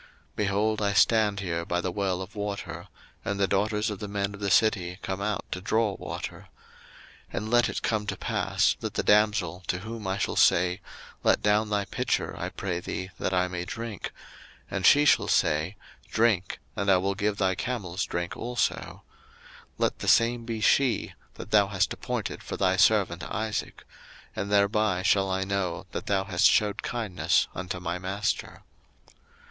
[0.00, 2.88] 01:024:013 Behold, I stand here by the well of water;
[3.22, 6.48] and the daughters of the men of the city come out to draw water:
[7.34, 10.80] 01:024:014 And let it come to pass, that the damsel to whom I shall say,
[11.22, 14.10] Let down thy pitcher, I pray thee, that I may drink;
[14.70, 15.76] and she shall say,
[16.08, 19.02] Drink, and I will give thy camels drink also:
[19.76, 23.84] let the same be she that thou hast appointed for thy servant Isaac;
[24.34, 28.62] and thereby shall I know that thou hast shewed kindness unto my master.